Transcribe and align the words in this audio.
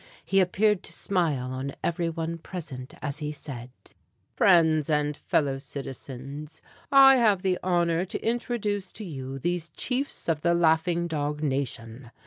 He 0.25 0.39
appeared 0.39 0.81
to 0.81 0.91
smile 0.91 1.51
on 1.51 1.73
every 1.83 2.09
one 2.09 2.39
present 2.39 2.95
as 3.03 3.19
he 3.19 3.31
said: 3.31 3.69
"Friends 4.35 4.89
and 4.89 5.15
Fellow 5.15 5.59
Citizens, 5.59 6.59
I 6.91 7.17
have 7.17 7.43
the 7.43 7.59
honor 7.61 8.03
to 8.05 8.19
introduce 8.27 8.91
to 8.93 9.05
you 9.05 9.37
these 9.37 9.69
chiefs 9.69 10.27
of 10.27 10.41
the 10.41 10.55
Laughing 10.55 11.05
Dog 11.07 11.43
Nation. 11.43 12.09